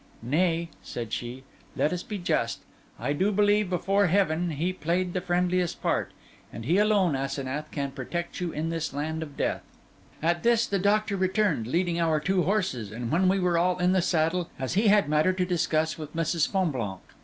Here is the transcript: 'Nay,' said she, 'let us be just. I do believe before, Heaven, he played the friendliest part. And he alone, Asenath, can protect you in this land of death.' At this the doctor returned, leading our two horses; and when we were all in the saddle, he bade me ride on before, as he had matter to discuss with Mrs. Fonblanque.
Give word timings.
'Nay,' 0.23 0.69
said 0.81 1.13
she, 1.13 1.43
'let 1.75 1.93
us 1.93 2.01
be 2.01 2.17
just. 2.17 2.61
I 2.99 3.13
do 3.13 3.31
believe 3.31 3.69
before, 3.69 4.07
Heaven, 4.07 4.49
he 4.49 4.73
played 4.73 5.13
the 5.13 5.21
friendliest 5.21 5.79
part. 5.79 6.11
And 6.51 6.65
he 6.65 6.79
alone, 6.79 7.15
Asenath, 7.15 7.69
can 7.69 7.91
protect 7.91 8.39
you 8.41 8.51
in 8.51 8.69
this 8.69 8.95
land 8.95 9.21
of 9.21 9.37
death.' 9.37 9.61
At 10.19 10.41
this 10.41 10.65
the 10.65 10.79
doctor 10.79 11.15
returned, 11.15 11.67
leading 11.67 11.99
our 12.01 12.19
two 12.19 12.41
horses; 12.41 12.91
and 12.91 13.11
when 13.11 13.29
we 13.29 13.39
were 13.39 13.59
all 13.59 13.77
in 13.77 13.91
the 13.91 14.01
saddle, 14.01 14.45
he 14.45 14.45
bade 14.45 14.49
me 14.49 14.55
ride 14.55 14.55
on 14.55 14.65
before, 14.65 14.65
as 14.65 14.73
he 14.73 14.87
had 14.87 15.07
matter 15.09 15.33
to 15.33 15.45
discuss 15.45 15.97
with 15.99 16.15
Mrs. 16.15 16.49
Fonblanque. 16.51 17.13